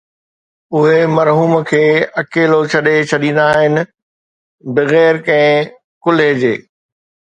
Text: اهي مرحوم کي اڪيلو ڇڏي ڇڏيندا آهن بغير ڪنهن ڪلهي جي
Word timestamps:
اهي 0.77 1.01
مرحوم 1.17 1.53
کي 1.71 1.81
اڪيلو 2.21 2.57
ڇڏي 2.71 2.93
ڇڏيندا 3.11 3.45
آهن 3.59 3.77
بغير 4.79 5.21
ڪنهن 5.29 5.71
ڪلهي 6.09 6.33
جي 6.43 6.55